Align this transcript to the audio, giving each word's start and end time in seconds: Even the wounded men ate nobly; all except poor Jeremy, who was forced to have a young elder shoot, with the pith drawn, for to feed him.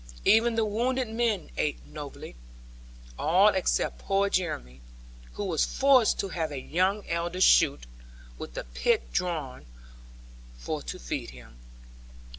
Even 0.25 0.55
the 0.55 0.65
wounded 0.65 1.09
men 1.09 1.51
ate 1.57 1.85
nobly; 1.85 2.35
all 3.19 3.49
except 3.49 3.99
poor 3.99 4.31
Jeremy, 4.31 4.81
who 5.33 5.43
was 5.43 5.63
forced 5.63 6.17
to 6.21 6.29
have 6.29 6.49
a 6.51 6.59
young 6.59 7.05
elder 7.07 7.39
shoot, 7.39 7.85
with 8.39 8.55
the 8.55 8.63
pith 8.63 9.13
drawn, 9.13 9.67
for 10.57 10.81
to 10.81 10.97
feed 10.97 11.29
him. 11.29 11.55